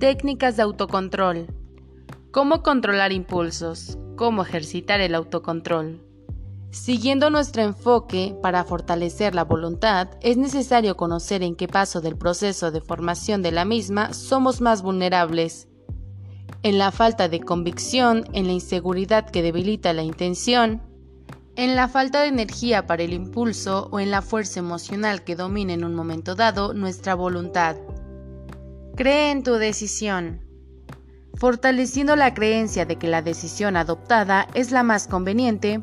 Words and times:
Técnicas 0.00 0.56
de 0.56 0.62
autocontrol. 0.62 1.46
¿Cómo 2.30 2.62
controlar 2.62 3.12
impulsos? 3.12 3.98
¿Cómo 4.16 4.40
ejercitar 4.40 5.02
el 5.02 5.14
autocontrol? 5.14 6.00
Siguiendo 6.70 7.28
nuestro 7.28 7.60
enfoque 7.60 8.34
para 8.40 8.64
fortalecer 8.64 9.34
la 9.34 9.44
voluntad, 9.44 10.08
es 10.22 10.38
necesario 10.38 10.96
conocer 10.96 11.42
en 11.42 11.54
qué 11.54 11.68
paso 11.68 12.00
del 12.00 12.16
proceso 12.16 12.70
de 12.70 12.80
formación 12.80 13.42
de 13.42 13.52
la 13.52 13.66
misma 13.66 14.14
somos 14.14 14.62
más 14.62 14.80
vulnerables. 14.80 15.68
En 16.62 16.78
la 16.78 16.92
falta 16.92 17.28
de 17.28 17.40
convicción, 17.40 18.24
en 18.32 18.46
la 18.46 18.54
inseguridad 18.54 19.28
que 19.28 19.42
debilita 19.42 19.92
la 19.92 20.02
intención, 20.02 20.80
en 21.56 21.76
la 21.76 21.88
falta 21.88 22.22
de 22.22 22.28
energía 22.28 22.86
para 22.86 23.02
el 23.02 23.12
impulso 23.12 23.90
o 23.92 24.00
en 24.00 24.10
la 24.10 24.22
fuerza 24.22 24.60
emocional 24.60 25.24
que 25.24 25.36
domina 25.36 25.74
en 25.74 25.84
un 25.84 25.94
momento 25.94 26.36
dado 26.36 26.72
nuestra 26.72 27.14
voluntad. 27.14 27.76
Cree 29.00 29.30
en 29.30 29.42
tu 29.42 29.54
decisión. 29.54 30.42
Fortaleciendo 31.36 32.16
la 32.16 32.34
creencia 32.34 32.84
de 32.84 32.96
que 32.96 33.08
la 33.08 33.22
decisión 33.22 33.78
adoptada 33.78 34.46
es 34.52 34.72
la 34.72 34.82
más 34.82 35.08
conveniente, 35.08 35.82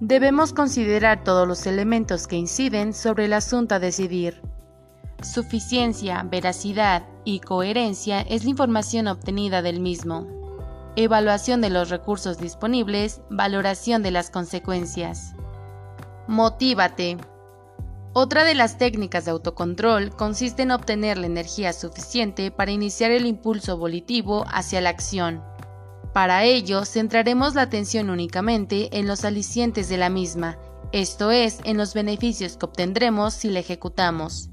debemos 0.00 0.52
considerar 0.52 1.22
todos 1.22 1.46
los 1.46 1.64
elementos 1.68 2.26
que 2.26 2.34
inciden 2.34 2.92
sobre 2.92 3.26
el 3.26 3.34
asunto 3.34 3.76
a 3.76 3.78
decidir. 3.78 4.42
Suficiencia, 5.22 6.24
veracidad 6.28 7.04
y 7.24 7.38
coherencia 7.38 8.22
es 8.22 8.42
la 8.42 8.50
información 8.50 9.06
obtenida 9.06 9.62
del 9.62 9.78
mismo. 9.78 10.26
Evaluación 10.96 11.60
de 11.60 11.70
los 11.70 11.88
recursos 11.88 12.38
disponibles, 12.38 13.20
valoración 13.30 14.02
de 14.02 14.10
las 14.10 14.28
consecuencias. 14.30 15.36
Motívate. 16.26 17.16
Otra 18.12 18.42
de 18.42 18.56
las 18.56 18.76
técnicas 18.76 19.24
de 19.24 19.30
autocontrol 19.30 20.10
consiste 20.10 20.62
en 20.62 20.72
obtener 20.72 21.16
la 21.16 21.26
energía 21.26 21.72
suficiente 21.72 22.50
para 22.50 22.72
iniciar 22.72 23.12
el 23.12 23.24
impulso 23.24 23.76
volitivo 23.76 24.44
hacia 24.48 24.80
la 24.80 24.90
acción. 24.90 25.44
Para 26.12 26.42
ello, 26.42 26.84
centraremos 26.84 27.54
la 27.54 27.62
atención 27.62 28.10
únicamente 28.10 28.98
en 28.98 29.06
los 29.06 29.24
alicientes 29.24 29.88
de 29.88 29.96
la 29.96 30.10
misma, 30.10 30.58
esto 30.90 31.30
es, 31.30 31.60
en 31.62 31.76
los 31.76 31.94
beneficios 31.94 32.56
que 32.56 32.66
obtendremos 32.66 33.32
si 33.32 33.48
la 33.48 33.60
ejecutamos. 33.60 34.50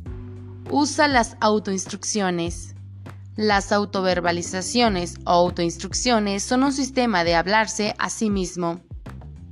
Usa 0.69 1.07
las 1.07 1.35
autoinstrucciones. 1.39 2.75
Las 3.35 3.71
autoverbalizaciones 3.71 5.15
o 5.25 5.31
autoinstrucciones 5.31 6.43
son 6.43 6.63
un 6.63 6.73
sistema 6.73 7.23
de 7.23 7.33
hablarse 7.33 7.95
a 7.97 8.11
sí 8.11 8.29
mismo 8.29 8.81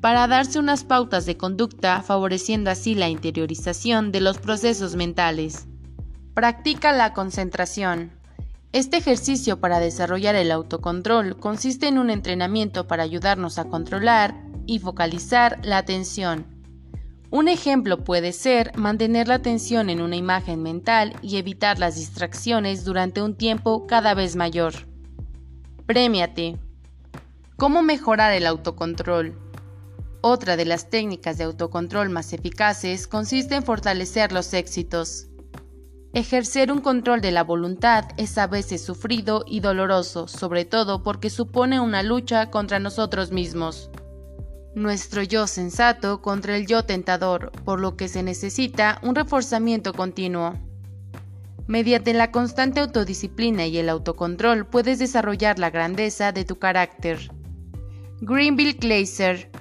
para 0.05 0.27
darse 0.27 0.59
unas 0.59 0.83
pautas 0.83 1.25
de 1.25 1.35
conducta, 1.35 2.03
favoreciendo 2.03 2.69
así 2.69 2.93
la 2.93 3.09
interiorización 3.09 4.11
de 4.11 4.21
los 4.21 4.37
procesos 4.37 4.95
mentales. 4.95 5.65
Practica 6.35 6.91
la 6.91 7.11
concentración. 7.13 8.11
Este 8.71 8.97
ejercicio 8.97 9.59
para 9.59 9.79
desarrollar 9.79 10.35
el 10.35 10.51
autocontrol 10.51 11.39
consiste 11.39 11.87
en 11.87 11.97
un 11.97 12.11
entrenamiento 12.11 12.87
para 12.87 13.01
ayudarnos 13.01 13.57
a 13.57 13.65
controlar 13.65 14.35
y 14.67 14.77
focalizar 14.77 15.59
la 15.63 15.79
atención. 15.79 16.45
Un 17.31 17.47
ejemplo 17.47 18.03
puede 18.03 18.31
ser 18.31 18.77
mantener 18.77 19.27
la 19.27 19.33
atención 19.33 19.89
en 19.89 20.03
una 20.03 20.17
imagen 20.17 20.61
mental 20.61 21.15
y 21.23 21.37
evitar 21.37 21.79
las 21.79 21.95
distracciones 21.95 22.85
durante 22.85 23.23
un 23.23 23.33
tiempo 23.33 23.87
cada 23.87 24.13
vez 24.13 24.35
mayor. 24.35 24.75
Premiate. 25.87 26.59
¿Cómo 27.57 27.81
mejorar 27.81 28.33
el 28.33 28.45
autocontrol? 28.45 29.44
Otra 30.27 30.57
de 30.57 30.65
las 30.65 30.89
técnicas 30.89 31.37
de 31.37 31.43
autocontrol 31.43 32.09
más 32.09 32.33
eficaces 32.33 33.07
consiste 33.07 33.53
en 33.53 33.61
fortalecer 33.61 34.31
los 34.31 34.55
éxitos. 34.55 35.27
Ejercer 36.15 36.71
un 36.71 36.81
control 36.81 37.21
de 37.21 37.29
la 37.29 37.43
voluntad 37.43 38.05
es 38.17 38.39
a 38.39 38.47
veces 38.47 38.83
sufrido 38.83 39.45
y 39.45 39.59
doloroso, 39.59 40.27
sobre 40.27 40.65
todo 40.65 41.03
porque 41.03 41.29
supone 41.29 41.79
una 41.79 42.01
lucha 42.01 42.49
contra 42.49 42.79
nosotros 42.79 43.31
mismos. 43.31 43.91
Nuestro 44.73 45.21
yo 45.21 45.45
sensato 45.45 46.23
contra 46.23 46.57
el 46.57 46.65
yo 46.65 46.81
tentador, 46.85 47.51
por 47.63 47.79
lo 47.79 47.95
que 47.95 48.07
se 48.07 48.23
necesita 48.23 48.99
un 49.03 49.13
reforzamiento 49.13 49.93
continuo. 49.93 50.55
Mediante 51.67 52.15
la 52.15 52.31
constante 52.31 52.79
autodisciplina 52.79 53.67
y 53.67 53.77
el 53.77 53.89
autocontrol 53.89 54.65
puedes 54.65 54.97
desarrollar 54.97 55.59
la 55.59 55.69
grandeza 55.69 56.31
de 56.31 56.45
tu 56.45 56.55
carácter. 56.55 57.29
Greenville 58.21 58.73
Glaser 58.73 59.51